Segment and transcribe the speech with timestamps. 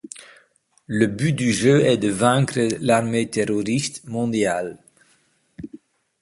[0.87, 4.79] Le but du jeu est de vaincre l'Armée Terroriste Mondiale.